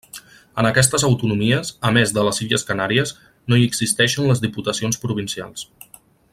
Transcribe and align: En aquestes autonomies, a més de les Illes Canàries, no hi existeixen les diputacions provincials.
En 0.61 0.67
aquestes 0.69 1.03
autonomies, 1.09 1.69
a 1.89 1.91
més 1.97 2.13
de 2.19 2.23
les 2.29 2.41
Illes 2.45 2.65
Canàries, 2.71 3.13
no 3.53 3.59
hi 3.61 3.69
existeixen 3.69 4.29
les 4.33 4.43
diputacions 4.47 4.99
provincials. 5.05 5.71